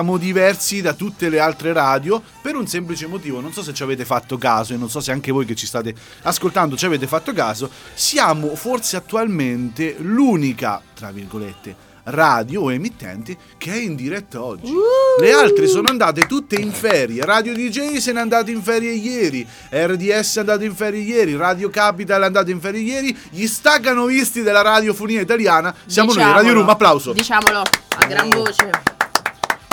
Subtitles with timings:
[0.00, 3.82] Siamo diversi da tutte le altre radio per un semplice motivo, non so se ci
[3.82, 7.06] avete fatto caso e non so se anche voi che ci state ascoltando ci avete
[7.06, 14.42] fatto caso, siamo forse attualmente l'unica, tra virgolette, radio o emittenti che è in diretta
[14.42, 14.72] oggi.
[15.20, 17.22] Le altre sono andate tutte in ferie.
[17.22, 21.68] Radio DJ se n'è andato in ferie ieri, RDS è andato in ferie ieri, Radio
[21.68, 23.14] Capital è andato in ferie ieri.
[23.28, 26.70] Gli staccanovisti della radiofonia italiana siamo noi, Radio Room.
[26.70, 27.12] Applauso.
[27.12, 28.99] Diciamolo a gran voce.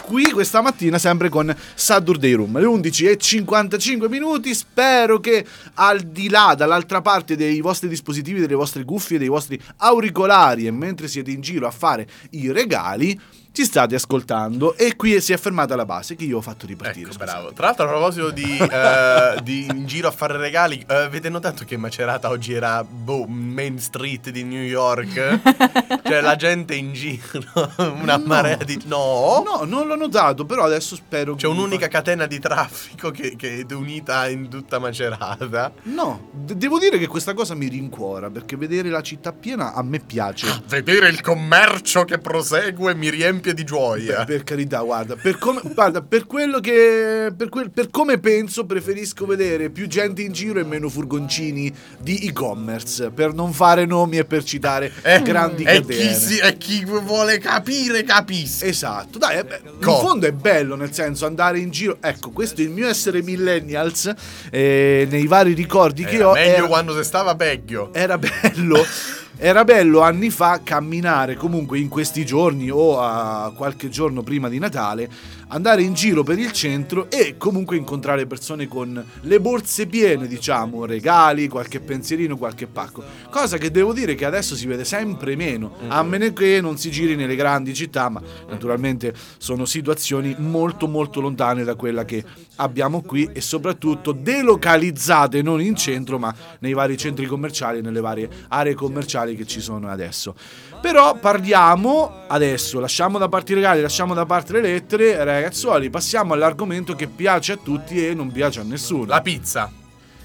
[0.08, 4.55] Qui questa mattina sempre con Saturday Room, le 11.55 minuti.
[4.55, 9.62] Spero che al di là, dall'altra parte dei vostri dispositivi, delle vostre cuffie, dei vostri
[9.80, 13.20] auricolari e mentre siete in giro a fare i regali,
[13.57, 17.09] ci state ascoltando e qui si è fermata la base che io ho fatto ripartire.
[17.09, 17.53] Ecco, bravo.
[17.53, 21.66] Tra l'altro, a proposito di, eh, di in giro a fare regali, eh, avete notato
[21.66, 25.39] che Macerata oggi era boh, Main Street di New York?
[26.05, 27.41] cioè, la gente in giro,
[27.99, 28.25] una No.
[28.27, 28.80] marea di.
[28.85, 29.41] No?
[29.43, 33.73] No, non l'ho notato, però adesso spero C'è un'unica catena di traffico che, che è
[33.73, 35.71] unita in tutta Macerata.
[35.83, 39.81] No, de- devo dire che questa cosa mi rincuora perché vedere la città piena a
[39.81, 40.61] me piace.
[40.67, 44.17] Vedere il commercio che prosegue mi riempie di gioia.
[44.17, 47.31] Per, per carità, guarda, per come, guarda, per quello che.
[47.36, 52.17] Per, quel- per come penso, preferisco vedere più gente in giro e meno furgoncini di
[52.28, 53.09] e-commerce.
[53.12, 55.86] Per non fare nomi e per citare Eh, grandi e catene.
[56.08, 58.66] chi, si- e chi vuole capire, capisca.
[58.66, 61.98] Esatto, dai, eh, beh, in fondo è bello, nel senso andare in giro.
[62.02, 64.11] Ecco, questo è il mio essere millennials
[64.52, 66.34] eh, nei vari ricordi che Era ho.
[66.34, 67.89] meglio era- quando si stava peggio.
[67.94, 68.84] era bello.
[69.39, 74.57] Era bello anni fa camminare comunque in questi giorni o a qualche giorno prima di
[74.57, 75.07] Natale,
[75.50, 80.86] andare in giro per il centro e comunque incontrare persone con le borse piene, diciamo,
[80.86, 83.04] regali, qualche pensierino, qualche pacco.
[83.30, 86.92] Cosa che devo dire che adesso si vede sempre meno, a meno che non si
[86.92, 92.23] giri nelle grandi città, ma naturalmente sono situazioni molto molto lontane da quella che
[92.58, 98.30] abbiamo qui e soprattutto delocalizzate non in centro, ma nei vari centri commerciali, nelle varie
[98.50, 100.36] aree commerciali che ci sono adesso.
[100.82, 106.33] Però parliamo adesso, lasciamo da parte i regali, lasciamo da parte le lettere, ragazzuoli, passiamo
[106.33, 109.05] all'argomento che piace a tutti e non piace a nessuno.
[109.05, 109.71] La pizza.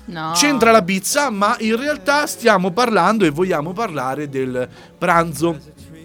[0.04, 0.32] No.
[0.34, 4.68] C'entra la pizza, ma in realtà stiamo parlando e vogliamo parlare del
[4.98, 5.58] pranzo,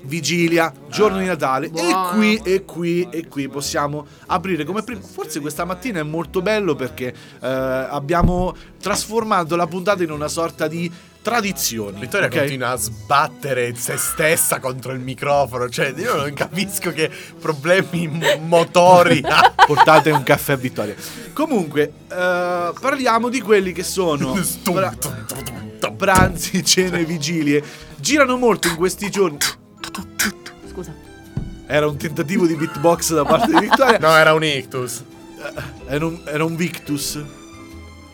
[0.07, 1.67] vigilia, giorno di Natale.
[1.67, 2.09] E Buono.
[2.15, 5.01] qui, e qui, e qui possiamo aprire come prima.
[5.01, 10.67] Forse questa mattina è molto bello perché eh, abbiamo trasformato la puntata in una sorta
[10.67, 10.91] di
[11.21, 11.99] tradizione.
[11.99, 12.37] Vittoria ok?
[12.37, 15.67] continua a sbattere se stessa contro il microfono.
[15.69, 18.09] Cioè, io non capisco che problemi
[18.45, 19.53] motori ha.
[19.67, 20.95] Portate un caffè a Vittoria.
[21.33, 25.95] Comunque, eh, parliamo di quelli che sono Stum, pra- tum, tum, tum, tum.
[25.97, 27.61] pranzi, cene, vigilie.
[27.97, 29.37] Girano molto in questi giorni.
[30.69, 30.93] Scusa.
[31.65, 33.97] Era un tentativo di beatbox da parte di Vittoria.
[33.99, 35.03] No, era un ictus.
[35.87, 37.15] Era un, era un Victus.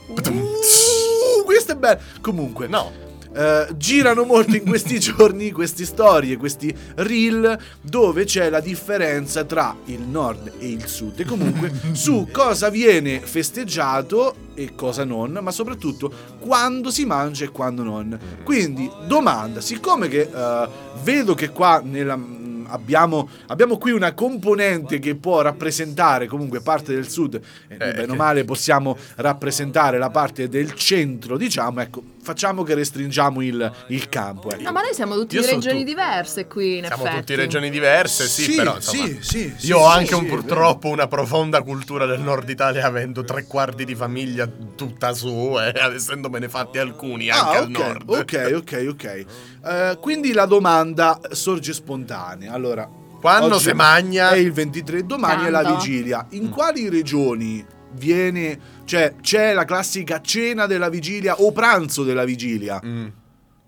[0.08, 2.00] Uh, questo è bello.
[2.22, 2.92] Comunque, No.
[3.36, 9.76] Eh, girano molto in questi giorni queste storie, questi reel dove c'è la differenza tra
[9.86, 15.52] il nord e il sud e comunque su cosa viene festeggiato e cosa non, ma
[15.52, 18.18] soprattutto quando si mangia e quando non.
[18.44, 20.68] Quindi, domanda, siccome che eh,
[21.02, 26.96] vedo che qua nella mm, Abbiamo, abbiamo qui una componente che può rappresentare comunque parte
[26.96, 27.36] del sud
[27.68, 32.64] e noi Eh, bene o male possiamo rappresentare la parte del centro diciamo ecco facciamo
[32.64, 34.64] che restringiamo il, il campo ecco.
[34.64, 37.20] No, ma noi siamo tutti Io regioni tu- diverse qui, in Siamo effetti.
[37.20, 39.06] tutti regioni diverse, sì, però insomma.
[39.06, 42.50] sì, sì, sì, Io ho sì, anche sì, un, purtroppo una profonda cultura del nord
[42.50, 47.64] Italia, avendo tre quarti di famiglia tutta su e essendomene fatti alcuni anche Ah, al
[47.66, 48.10] ok, nord.
[48.10, 49.26] ok, ok, ok.
[49.66, 52.52] Eh, quindi la domanda sorge spontanea.
[52.54, 52.90] Allora,
[53.20, 55.78] Quando si magna- È il 23, domani è la Tanto.
[55.78, 56.26] vigilia.
[56.32, 58.72] In quali regioni viene...
[58.86, 62.82] Cioè, c'è la classica cena della vigilia o pranzo della vigilia?
[62.86, 63.08] Mm.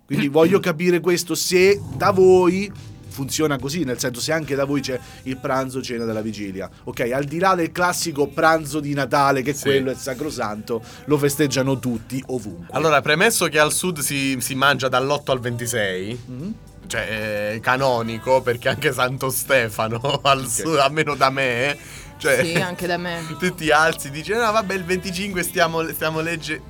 [0.06, 2.72] Quindi voglio capire questo, se da voi
[3.08, 6.70] funziona così, nel senso se anche da voi c'è il pranzo cena della vigilia.
[6.84, 9.64] Ok, al di là del classico pranzo di Natale, che Sì.
[9.64, 12.68] quello è sacrosanto, lo festeggiano tutti ovunque.
[12.78, 16.54] Allora, premesso che al sud si, si mangia dall'8 al 26, Mhm.
[16.88, 21.78] cioè canonico, perché anche Santo Stefano al sud, almeno da me,
[22.26, 23.24] cioè Sì, anche da me.
[23.40, 26.62] tu ti alzi dici no vabbè il 25 stiamo, stiamo legge...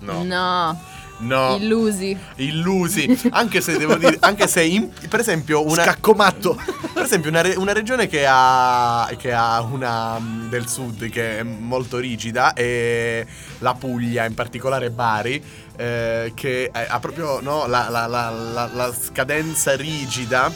[0.00, 0.24] No.
[0.24, 0.80] No,
[1.18, 1.56] No.
[1.58, 2.16] illusi.
[2.36, 6.60] Illusi, anche se devo dire, anche se in- per esempio una, Scaccomatto.
[6.92, 11.38] per esempio una, re- una regione che ha, che ha una mm, del sud che
[11.38, 13.24] è molto rigida è
[13.60, 15.42] la Puglia, in particolare Bari,
[15.76, 20.52] eh, che ha proprio no, la, la- la- la- la scadenza rigida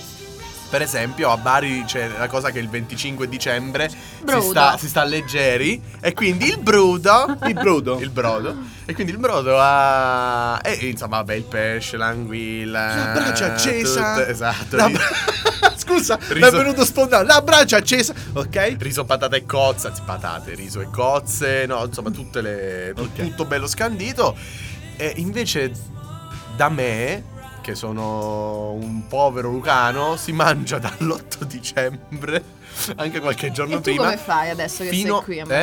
[0.70, 5.02] Per esempio a Bari c'è la cosa che il 25 dicembre si sta, si sta
[5.02, 7.98] leggeri e quindi il brudo Il brodo.
[7.98, 8.54] il brodo
[8.86, 14.14] e quindi il brodo ha e insomma vabbè il pesce l'anguilla La brace accesa.
[14.14, 15.08] tutto- esatto La bra-
[15.76, 17.26] Scusa, mi è Riso- venuto spontaneo.
[17.26, 18.14] La brace accesa.
[18.34, 18.76] Ok?
[18.78, 23.16] riso patate e cozze anzi patate riso e cozze no insomma tutte le tu- Ok.
[23.16, 24.36] tutto bello scandito
[24.96, 25.72] e invece
[26.54, 27.24] da me
[27.60, 32.42] che sono un povero lucano si mangia dall'8 dicembre
[32.96, 35.62] anche qualche giorno E tu prima come fai adesso che fino- sei qui a eh?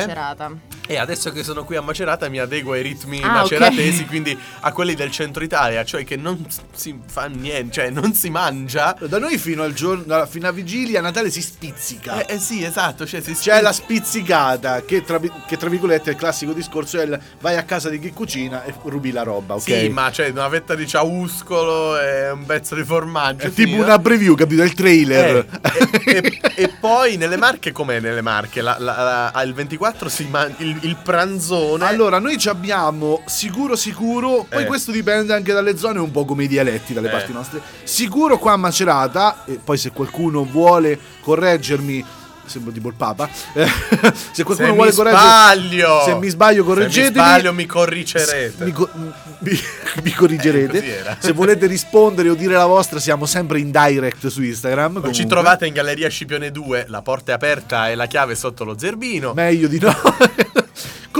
[0.90, 4.06] E adesso che sono qui a Macerata mi adeguo ai ritmi Ah, maceratesi, ok.
[4.08, 8.30] quindi a quelli del centro Italia, cioè che non si fa niente, cioè non si
[8.30, 8.96] mangia.
[8.98, 12.24] Da noi fino al giorno, fino a vigilia, a Natale si spizzica.
[12.24, 16.12] Eh, eh sì, esatto, cioè si C'è la spizzicata, che tra, che tra virgolette è
[16.14, 19.56] il classico discorso: è il vai a casa di chi cucina e rubi la roba,
[19.56, 19.60] ok?
[19.60, 23.44] Sì, ma c'è una fetta di ciauscolo e un pezzo di formaggio.
[23.46, 23.84] È tipo finita.
[23.84, 24.62] una preview, capito?
[24.62, 25.46] Il trailer.
[25.60, 28.62] Eh, e, e- e poi nelle Marche, com'è nelle Marche?
[28.62, 31.84] La, la- la- il 24 si mangia il, il pranzone.
[31.86, 34.66] Allora, noi ci abbiamo sicuro sicuro, poi Eh.
[34.66, 37.12] questo dipende anche dalle zone, un po' come i dialetti dalle Eh.
[37.12, 37.60] parti nostre.
[37.84, 42.04] Sicuro qua a Macerata, e poi se qualcuno vuole correggermi,
[42.46, 43.66] sembro tipo il Papa, eh,
[44.32, 47.10] se qualcuno se vuole sbaglio, se mi sbaglio Se mi correggetemi.
[47.12, 48.64] sbaglio mi corrigerete.
[48.64, 48.88] Mi, co-
[49.40, 49.60] mi-
[50.02, 50.78] mi corrigerete.
[51.10, 51.16] Eh.
[51.18, 54.94] Se volete rispondere o dire la vostra, siamo sempre in direct su Instagram.
[54.94, 55.26] Ci comunque.
[55.26, 58.78] trovate in Galleria Scipione 2, la porta è aperta e la chiave è sotto lo
[58.78, 59.34] zerbino.
[59.34, 59.94] Meglio di no.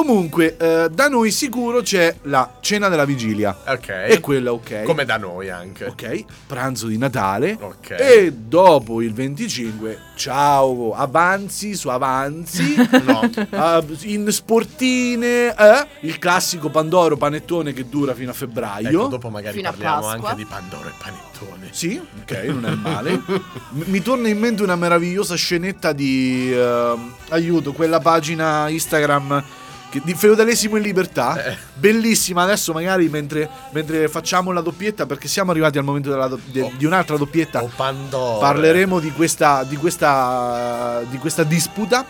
[0.09, 3.55] Comunque, eh, da noi sicuro c'è la cena della vigilia.
[3.67, 3.89] Ok.
[4.09, 4.85] E quella ok.
[4.85, 5.85] Come da noi anche.
[5.85, 7.59] Ok, pranzo di Natale.
[7.61, 7.91] Ok.
[7.91, 12.75] E dopo il 25, ciao, avanzi su avanzi.
[13.09, 13.31] No.
[13.51, 15.87] Ah, in sportine, eh?
[16.01, 18.89] il classico Pandoro panettone che dura fino a febbraio.
[18.89, 21.69] Ecco, dopo magari Fino parliamo anche di Pandoro e Panettone.
[21.71, 23.13] Sì, ok, non è male.
[23.13, 29.45] M- Mi torna in mente una meravigliosa scenetta di ehm, aiuto, quella pagina Instagram
[29.91, 31.45] che- di feudalesimo in libertà.
[31.45, 31.57] Eh.
[31.75, 32.43] Bellissima.
[32.43, 36.73] Adesso, magari mentre, mentre facciamo la doppietta, perché siamo arrivati al momento do- de- Oh.
[36.77, 38.39] di un'altra doppietta, O Pandoro.
[38.39, 42.05] parleremo di questa, di questa, di questa disputa.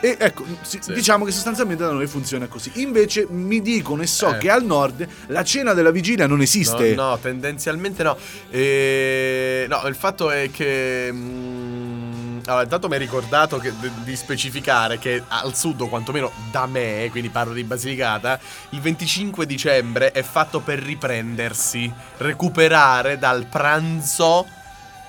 [0.00, 0.78] E ecco, Sì.
[0.92, 2.70] diciamo che sostanzialmente da noi funziona così.
[2.74, 4.38] Invece mi dicono e so Eh.
[4.38, 6.94] che al nord la cena della vigilia non esiste.
[6.94, 8.16] No, no, tendenzialmente no.
[8.48, 9.66] E...
[9.68, 11.08] No, il fatto è che.
[11.12, 12.07] mm,
[12.48, 16.66] allora, intanto mi hai ricordato che- d- di specificare che al sud, o quantomeno da
[16.66, 18.38] me, quindi parlo di Basilicata,
[18.70, 24.46] il 25 dicembre è fatto per riprendersi, recuperare dal pranzo.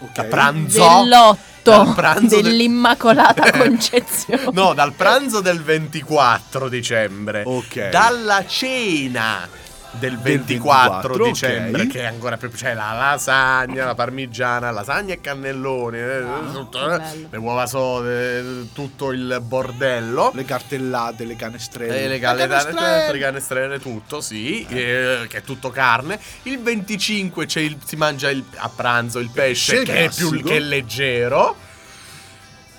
[0.02, 0.12] Ok.
[0.14, 0.80] Da pranzo.
[0.88, 4.50] Dell'otto Dal pranzo del- dell'Immacolata Concezione.
[4.54, 7.44] No, dal pranzo del 24 dicembre.
[7.46, 7.90] Ok.
[7.90, 9.48] Dalla cena
[9.92, 11.88] del Del 24, 24, dicembre, ok.
[11.88, 12.50] che è ancora più.
[12.52, 19.12] C'è la lasagna, la parmigiana, lasagna e cannelloni, eh, Ah, eh, le uova sode, tutto
[19.12, 20.32] il bordello.
[20.34, 22.04] Le cartellate, le canestrelle.
[22.04, 22.74] E le canestrelle.
[22.76, 26.20] canestrelle, le canestrelle, tutto, sì, eh, che è tutto carne.
[26.44, 30.44] Il 25 c'è il- si mangia il- a pranzo il pesce, Pesce che è più
[30.44, 31.56] che è leggero.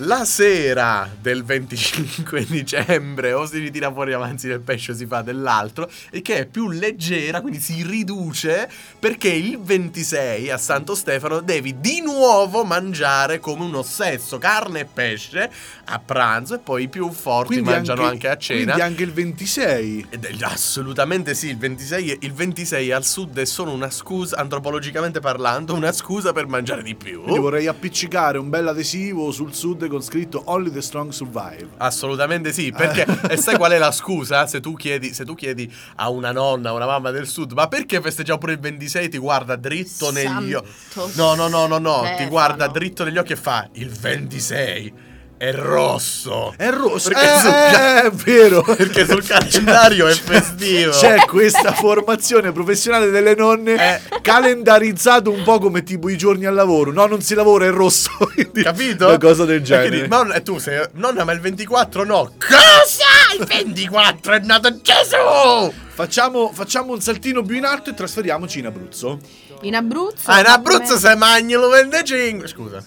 [0.02, 5.20] La sera del 25 dicembre o si ritira fuori avanti del pesce o si fa
[5.20, 11.40] dell'altro e che è più leggera, quindi si riduce perché il 26 a Santo Stefano
[11.40, 15.50] devi di nuovo mangiare come un ossesso carne e pesce
[15.84, 18.62] a pranzo e poi i più forti mangiano anche, a cena.
[18.62, 20.06] Quindi anche il 26.
[20.08, 25.20] Ed è- assolutamente sì, il 26, il 26 al sud è solo una scusa, antropologicamente
[25.20, 27.20] parlando, una scusa per mangiare di più.
[27.22, 31.68] Quindi vorrei appiccicare un bel adesivo sul sud con scritto Only the strong survive.
[31.76, 34.46] Assolutamente sì, perché e sai qual è la scusa?
[34.46, 37.68] Se tu, chiedi, se tu chiedi a una nonna, a una mamma del sud, ma
[37.68, 39.08] perché festeggiamo pure il 26?
[39.10, 40.68] Ti guarda dritto negli occhi.
[41.16, 42.28] No, no, no, no, no, ti Stefano.
[42.28, 45.08] guarda dritto negli occhi e fa il 26
[45.42, 46.52] è rosso.
[46.54, 47.08] È rosso.
[47.08, 48.60] Perché Eh, sul ca- eh, è vero.
[48.62, 50.90] Perché sul calendario è festivo.
[50.92, 54.20] C'è questa formazione professionale delle nonne Eh.
[54.20, 56.92] calendarizzato un po' come tipo i giorni al lavoro.
[56.92, 58.10] No, non si lavora, è rosso.
[58.34, 59.06] Quindi Capito?
[59.06, 59.88] Una cosa del genere.
[59.88, 62.34] quindi, ma e tu sei nonna, ma il 24 no.
[62.38, 63.38] Cosa?
[63.38, 65.72] Il 24 è nato Gesù!
[65.88, 69.18] Facciamo, facciamo un saltino più in alto e trasferiamoci in Abruzzo.
[69.62, 70.30] In Abruzzo.
[70.30, 72.46] Ah, in Abruzzo come- se mangi il 25.
[72.46, 72.82] Scusa,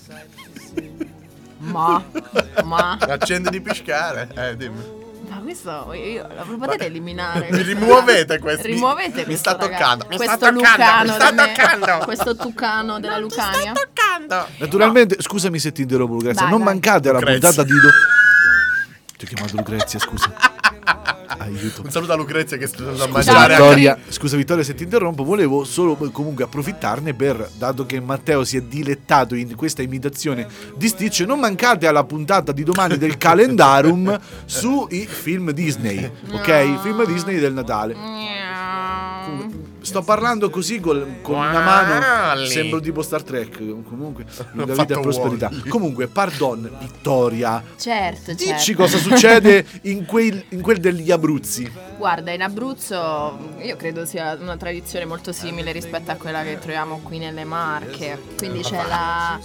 [1.65, 2.03] Ma,
[2.63, 4.29] ma, accendi di piscare.
[4.35, 4.81] Eh, dimmi.
[5.29, 7.47] ma questo io, lo potete eliminare.
[7.51, 8.67] Mi rimuovete questo.
[8.67, 9.77] Rimuovete Mi questo sta ragazzo.
[9.77, 10.05] toccando.
[10.09, 10.61] Mi questo sta toccando.
[10.83, 11.53] Lucano Mi sta da me.
[11.53, 12.05] toccando.
[12.05, 13.71] Questo tucano della Lucania.
[13.73, 14.47] toccando.
[14.57, 16.41] Naturalmente, scusami se ti interrompo, Lucrezia.
[16.43, 16.73] Vai, non vai.
[16.73, 17.49] mancate alla Lucrezia.
[17.49, 17.79] puntata di.
[17.79, 20.33] Do- Ti ho chiamato Lucrezia, scusa.
[21.37, 21.81] Aiuto.
[21.83, 25.23] Un saluto a Lucrezia che sta a Scusa, mangiare Vittoria, scusa Vittoria se ti interrompo,
[25.23, 30.87] volevo solo comunque approfittarne per, dato che Matteo si è dilettato in questa imitazione di
[30.87, 36.47] Stitch, non mancate alla puntata di domani del calendarum sui film Disney, ok?
[36.47, 36.79] No.
[36.79, 37.93] Film Disney del Natale.
[37.93, 38.42] Miau.
[39.83, 44.99] Sto parlando così col- con una mano, sembro tipo Star Trek, comunque lunga vita e
[45.01, 45.49] prosperità.
[45.51, 45.67] Wally.
[45.69, 48.81] Comunque, pardon, Vittoria, Certo, dici certo.
[48.83, 51.69] cosa succede in quel, in quel degli Abruzzi.
[51.97, 56.99] Guarda, in Abruzzo io credo sia una tradizione molto simile rispetto a quella che troviamo
[57.03, 58.17] qui nelle Marche.
[58.37, 59.37] Quindi c'è, la,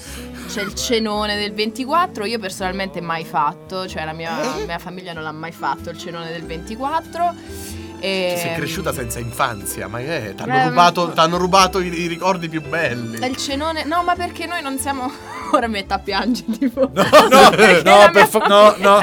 [0.49, 5.25] c'è il cenone del 24, io personalmente mai fatto, cioè la mia, mia famiglia non
[5.25, 7.87] l'ha mai fatto il cenone del 24.
[8.01, 10.35] E, Sei cresciuta senza infanzia, ma che è?
[10.35, 13.25] T'hanno Ehm, rubato, t'hanno rubato i, i ricordi più belli.
[13.27, 15.11] Il cenone, no, ma perché noi non siamo.
[15.53, 16.91] Ora mi metto a piangere, tipo.
[16.93, 19.01] No, no, Perché no, per fa- no, no.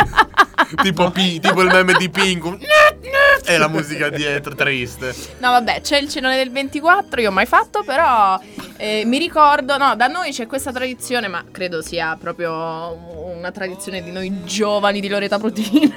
[0.82, 2.58] tipo, Pi- tipo il meme di Pingu.
[3.48, 5.14] E la musica dietro, triste.
[5.38, 8.40] No, vabbè, c'è il cenone del 24, io ho mai fatto, però
[8.77, 14.01] eh, mi ricordo, no, da noi c'è questa tradizione, ma credo sia proprio una tradizione
[14.03, 15.94] di noi giovani di Loreta Protino.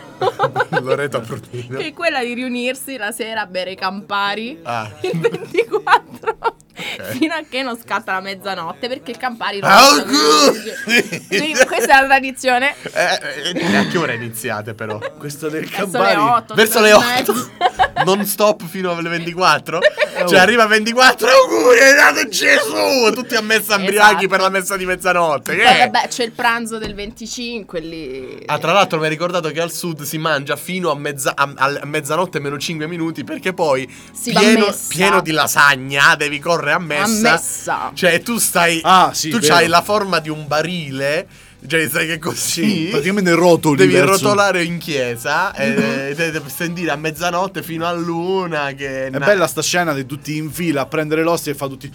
[0.81, 1.79] Loreto Protino.
[1.79, 4.91] che è quella di riunirsi la sera a bere i campari Ah.
[5.01, 6.57] il 24
[7.19, 12.01] fino a che non scatta la mezzanotte perché il campari Ah, rossa, quindi- questa è
[12.01, 12.75] la tradizione.
[12.93, 14.99] Eh, eh, a che ora iniziate però?
[15.19, 16.17] Questo del verso le Campari.
[16.17, 17.51] 8 Verso le 8
[18.05, 19.81] Non stop fino alle 24
[20.29, 23.13] Cioè arriva 24 Auguri è nato Gesù!
[23.13, 24.29] Tutti a messa ambriachi Esatto.
[24.29, 28.43] per la messa di mezzanotte Che poi vabbè c'è il pranzo del 25 lì.
[28.47, 31.53] Ah, tra l'altro mi hai ricordato che al sud si mangia fino a, mezza- a-
[31.57, 36.39] a mezzanotte meno 5 minuti perché poi Si va a pieno, pieno di lasagna devi
[36.39, 37.29] correre a messa.
[37.29, 38.81] a messa Cioè tu stai...
[38.83, 41.27] Ah, sì, tu hai la forma di un barile,
[41.67, 42.85] cioè sai che così...
[42.85, 47.87] Sì, praticamente rotoli Devi verso- rotolare in chiesa e e devi sentire a mezzanotte fino
[47.87, 49.07] a luna che...
[49.07, 51.93] È bella sta scena di tutti in fila a prendere l'ostia e fa tutti.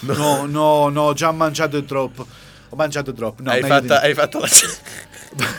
[0.00, 2.26] No, no, no, già mangiato troppo.
[2.68, 3.42] Ho mangiato troppo.
[3.42, 4.48] No, hai, fatta, hai fatto la...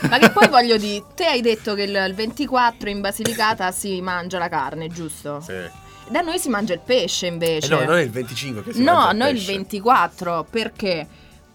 [0.09, 4.01] ma che poi voglio dire te hai detto che il il 24 in Basilicata si
[4.01, 5.41] mangia la carne giusto?
[5.41, 5.85] Sì.
[6.09, 8.83] Da noi si mangia il pesce invece Eh no, non è il 25 che si
[8.83, 9.51] No, mangia noi il pesce.
[9.53, 11.07] 24 perché?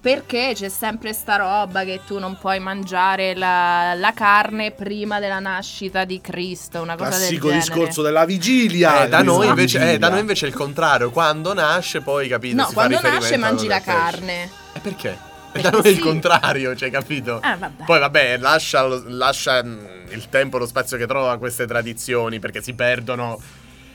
[0.03, 5.39] Perché c'è sempre sta roba che tu non puoi mangiare la, la carne prima della
[5.39, 7.61] nascita di Cristo, una cosa Classico del genere.
[7.61, 9.05] discorso della vigilia.
[9.05, 9.99] Eh, da, noi Della invece, eh, vigilia.
[9.99, 11.11] da noi invece è il contrario.
[11.13, 12.57] Quando nasce, poi capito?
[12.57, 14.51] No, si quando fa nasce mangi la carne.
[14.73, 15.11] E perché?
[15.11, 15.19] E
[15.53, 16.01] Perché da noi è il sì.
[16.01, 17.39] contrario, cioè, capito?
[17.41, 17.85] Ah, vabbè.
[17.85, 19.79] Poi vabbè, lascia, lascia mm,
[20.11, 23.41] il tempo e lo spazio che trova queste tradizioni perché si perdono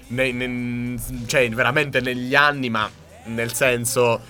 [0.08, 2.90] nei- nei- cioè veramente negli anni, ma
[3.26, 4.22] nel senso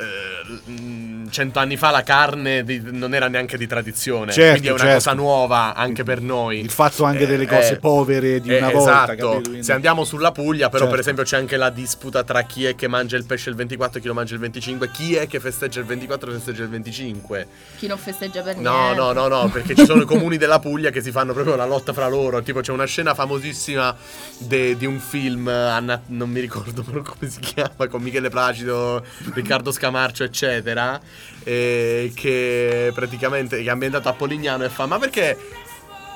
[0.00, 4.68] eh, mm, cento anni fa la carne di- non era neanche di tradizione, Certo, quindi
[4.68, 4.94] è una certo.
[4.94, 6.58] cosa nuova anche per noi.
[6.60, 9.06] Il fatto anche delle cose povere di una eh, volta, Esatto.
[9.06, 9.40] capito?
[9.48, 10.90] Quindi- Se andiamo sulla Puglia, però, Certo.
[10.90, 13.98] per esempio, c'è anche la disputa tra chi è che mangia il pesce il 24
[13.98, 14.90] e chi lo mangia il 25.
[14.90, 17.46] Chi è che festeggia il 24 e festeggia il 25?
[17.76, 19.00] Chi non festeggia per No, niente.
[19.00, 21.66] no, no, no, perché ci sono i comuni della Puglia che si fanno proprio la
[21.66, 22.42] lotta fra loro.
[22.42, 23.94] Tipo, c'è una scena famosissima
[24.38, 28.02] de- di un film, eh, a Nat- non mi ricordo però come si chiama, con
[28.02, 29.04] Michele Placido,
[29.34, 31.00] Riccardo Scamarcio, eccetera.
[31.42, 35.36] eh, che praticamente che è ambientato a Polignano e fa: Ma perché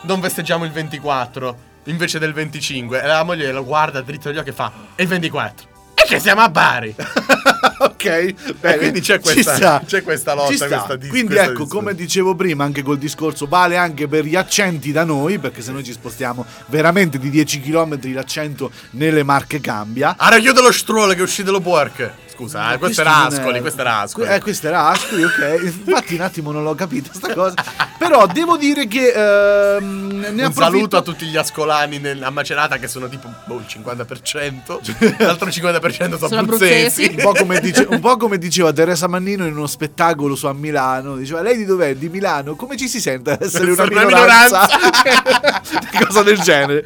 [0.03, 3.03] non festeggiamo il 24 invece del 25?
[3.03, 5.69] E la moglie lo guarda dritto negli occhi e fa: E il 24?
[5.95, 6.95] E che siamo a Bari!
[7.79, 8.77] ok, bene.
[8.77, 9.83] quindi c'è questa- sta.
[9.85, 11.85] c'è questa lotta, questa dis- Quindi questa ecco, discussione.
[11.87, 15.73] come dicevo prima, anche col discorso vale anche per gli accenti da noi, perché se
[15.73, 20.15] noi ci spostiamo veramente di 10 km l'accento nelle marche cambia.
[20.21, 22.13] Ora chiude lo struolo che è uscito lo pork.
[22.35, 24.29] Scusa, eh, questo era è- Ascoli, questo era Ascoli.
[24.29, 25.59] Eh, questo era Ascoli, ok.
[25.63, 27.55] Infatti un attimo non l'ho capita sta cosa.
[27.97, 32.31] Però devo dire che ehm, ne Un approfitto saluto a tutti gli ascolani nel- a
[32.31, 35.17] Macerata che sono tipo boh, il 50%.
[35.25, 37.15] L'altro 50% sono Sono abruzzesi.
[37.17, 40.53] un po, come dice- un po' come diceva Teresa Mannino in uno spettacolo su a
[40.53, 41.95] Milano, diceva lei di dov'è?
[41.95, 44.67] Di Milano, come ci si sente ad essere una una minoranza?
[46.07, 46.85] cosa del genere.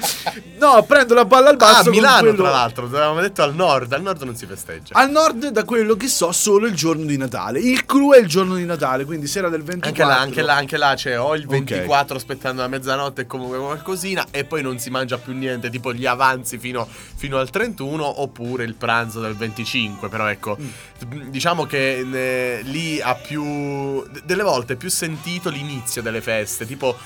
[0.59, 1.81] No, prendo la palla al basso.
[1.81, 3.93] Ah, con Milano, quello- tra l'altro, avevamo detto al nord.
[3.93, 4.95] Al nord non si festeggia.
[4.95, 7.61] Al nord, da quello che so, solo il giorno di Natale.
[7.61, 9.89] Il clou è il giorno di Natale, quindi sera del 24.
[9.89, 11.51] Anche là, anche là, anche là c'è o il Ok.
[11.51, 15.93] 24 aspettando la mezzanotte e comunque qualcosina e poi non si mangia più niente, tipo
[15.95, 21.29] gli avanzi fino, fino al 31 oppure il pranzo del 25, però ecco, Mm.
[21.29, 26.97] diciamo che eh, lì ha più, delle volte è più sentito l'inizio delle feste, tipo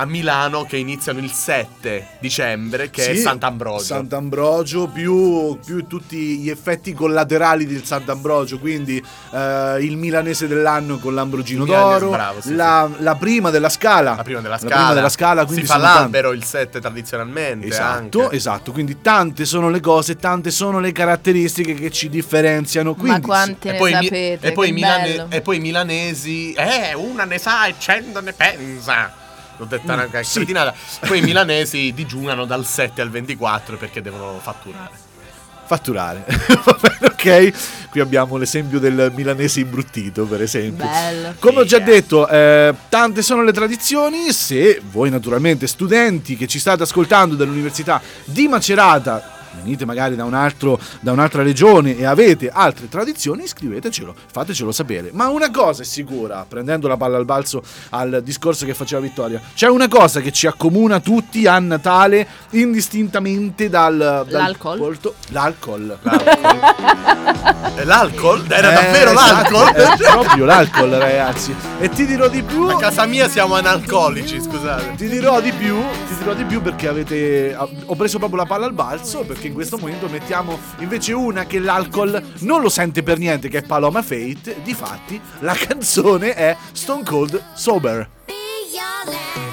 [0.00, 3.84] a Milano che iniziano il 7 dicembre, che Sì, è Sant'Ambrogio.
[3.84, 8.96] Sant'Ambrogio più, più tutti gli effetti collaterali del Sant'Ambrogio, quindi
[9.32, 13.68] eh, il milanese dell'anno con l'Ambrogino Il milanese, d'oro, bravo, sì, la, la prima della
[13.68, 14.14] scala.
[14.16, 14.74] La prima della La scala.
[14.74, 16.00] prima della scala, quindi si fa sono tanti.
[16.00, 17.66] l'albero il 7 tradizionalmente.
[17.66, 18.36] Esatto, anche.
[18.36, 22.94] esatto, quindi tante sono le cose, tante sono le caratteristiche che ci differenziano.
[22.94, 24.46] Quindi Ma quante E ne poi, mi- sapete?
[24.46, 29.19] e, poi milane- e poi i milanesi, eh, una ne sa e cento ne pensa.
[29.60, 30.98] L'ho detta una Mm, sì.
[31.06, 35.08] Poi i milanesi digiunano dal 7 al 24 perché devono fatturare.
[35.66, 36.24] fatturare.
[36.64, 37.88] Va bene, ok.
[37.90, 40.86] Qui abbiamo l'esempio del milanese imbruttito, per esempio.
[40.86, 41.34] Bello.
[41.38, 44.32] Come ho già detto, eh, tante sono le tradizioni.
[44.32, 50.34] Se voi, naturalmente, studenti che ci state ascoltando dall'Università di Macerata, venite magari da, un
[50.34, 55.10] altro, da un'altra regione e avete altre tradizioni, scrivetecelo, fatecelo sapere.
[55.12, 59.40] Ma una cosa è sicura, prendendo la palla al balzo al discorso che faceva Vittoria,
[59.54, 64.78] c'è una cosa che ci accomuna tutti a Natale indistintamente dal, dal L'alcol?
[64.78, 65.98] volto- L'alcol.
[67.76, 68.44] E l'alcol?
[68.48, 69.74] Era Eh, davvero esatto, l'alcol?
[69.74, 71.54] È proprio l'alcol, ragazzi.
[71.78, 72.64] E ti dirò di più.
[72.66, 74.94] A casa mia siamo analcolici, scusate.
[74.96, 75.76] Ti dirò di più,
[76.08, 77.56] ti dirò di più perché avete.
[77.86, 79.24] Ho preso proprio la palla al balzo.
[79.40, 83.60] Perché in questo momento mettiamo invece una che l'alcol non lo sente per niente, che
[83.60, 84.56] è Paloma Fate.
[84.62, 88.06] Difatti, la canzone è Stone Cold Sober.
[88.26, 88.34] Be
[88.70, 89.49] your.